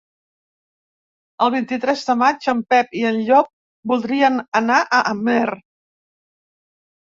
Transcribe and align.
El 1.47 1.51
vint-i-tres 1.55 2.05
de 2.07 2.15
maig 2.21 2.47
en 2.55 2.65
Pep 2.75 2.97
i 3.03 3.05
en 3.11 3.21
Llop 3.29 3.53
voldrien 3.93 4.43
anar 4.63 4.81
a 4.81 5.05
Amer. 5.15 5.47